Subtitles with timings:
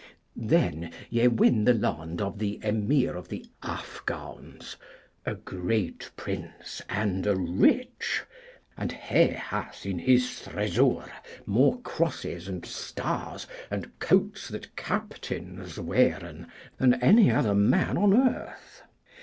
[0.35, 4.75] Then ye win the lond of the Emir of the Afghauns,
[5.27, 8.23] a great prince and a rich,
[8.75, 11.07] and he hath in his Thresoure
[11.45, 16.47] more crosses, and stars, and coats that captains wearen,
[16.79, 18.81] than any other man on earth.